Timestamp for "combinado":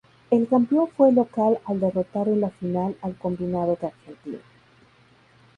3.19-3.77